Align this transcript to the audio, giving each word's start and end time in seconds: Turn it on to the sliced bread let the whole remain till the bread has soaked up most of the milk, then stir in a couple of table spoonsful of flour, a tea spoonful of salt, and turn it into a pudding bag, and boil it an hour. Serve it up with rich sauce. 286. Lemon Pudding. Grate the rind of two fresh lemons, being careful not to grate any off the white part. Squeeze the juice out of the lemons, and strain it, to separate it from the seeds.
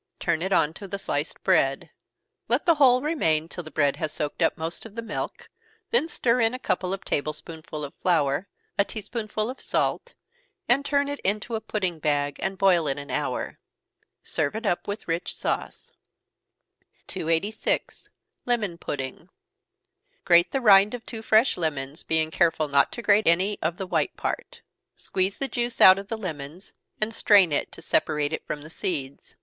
Turn 0.19 0.41
it 0.41 0.51
on 0.51 0.73
to 0.73 0.87
the 0.87 0.97
sliced 0.97 1.43
bread 1.43 1.91
let 2.47 2.65
the 2.65 2.73
whole 2.81 3.03
remain 3.03 3.47
till 3.47 3.63
the 3.63 3.69
bread 3.69 3.97
has 3.97 4.11
soaked 4.11 4.41
up 4.41 4.57
most 4.57 4.83
of 4.83 4.95
the 4.95 5.03
milk, 5.03 5.47
then 5.91 6.07
stir 6.07 6.41
in 6.41 6.55
a 6.55 6.57
couple 6.57 6.91
of 6.91 7.05
table 7.05 7.33
spoonsful 7.33 7.83
of 7.85 7.93
flour, 7.93 8.47
a 8.79 8.83
tea 8.83 9.01
spoonful 9.01 9.47
of 9.47 9.61
salt, 9.61 10.15
and 10.67 10.83
turn 10.83 11.07
it 11.07 11.19
into 11.19 11.53
a 11.53 11.61
pudding 11.61 11.99
bag, 11.99 12.37
and 12.39 12.57
boil 12.57 12.87
it 12.87 12.97
an 12.97 13.11
hour. 13.11 13.59
Serve 14.23 14.55
it 14.55 14.65
up 14.65 14.87
with 14.87 15.07
rich 15.07 15.35
sauce. 15.35 15.91
286. 17.05 18.09
Lemon 18.47 18.79
Pudding. 18.79 19.29
Grate 20.25 20.51
the 20.51 20.61
rind 20.61 20.95
of 20.95 21.05
two 21.05 21.21
fresh 21.21 21.57
lemons, 21.57 22.01
being 22.01 22.31
careful 22.31 22.67
not 22.67 22.91
to 22.91 23.03
grate 23.03 23.27
any 23.27 23.61
off 23.61 23.77
the 23.77 23.85
white 23.85 24.17
part. 24.17 24.63
Squeeze 24.95 25.37
the 25.37 25.47
juice 25.47 25.79
out 25.79 25.99
of 25.99 26.07
the 26.07 26.17
lemons, 26.17 26.73
and 26.99 27.13
strain 27.13 27.51
it, 27.51 27.71
to 27.73 27.83
separate 27.83 28.33
it 28.33 28.43
from 28.47 28.63
the 28.63 28.69
seeds. 28.71 29.35